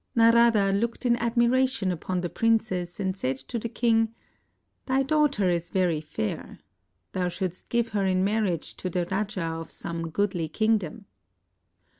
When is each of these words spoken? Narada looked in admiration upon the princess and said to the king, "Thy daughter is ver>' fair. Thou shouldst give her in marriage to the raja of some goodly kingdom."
Narada 0.15 0.71
looked 0.71 1.05
in 1.05 1.15
admiration 1.17 1.91
upon 1.91 2.21
the 2.21 2.27
princess 2.29 2.99
and 2.99 3.15
said 3.15 3.37
to 3.37 3.59
the 3.59 3.69
king, 3.69 4.15
"Thy 4.87 5.03
daughter 5.03 5.47
is 5.47 5.69
ver>' 5.69 6.01
fair. 6.01 6.57
Thou 7.11 7.29
shouldst 7.29 7.69
give 7.69 7.89
her 7.89 8.07
in 8.07 8.23
marriage 8.23 8.75
to 8.77 8.89
the 8.89 9.05
raja 9.05 9.43
of 9.43 9.69
some 9.69 10.09
goodly 10.09 10.49
kingdom." 10.49 11.05